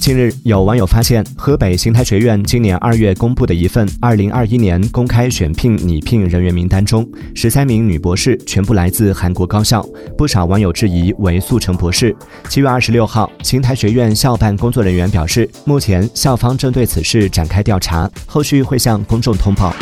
[0.00, 12.14] 近日有网友发现河北邢台学院今年二月公布的一份二零二一年公开选聘拟聘人员名单中十三名女博士全部来自韩国高校不少网友质疑为速成博士。
[12.48, 19.74] 七月二十六号邢台学院校办工作人员表示目前校方正对此事展开调查后续会向公众通报。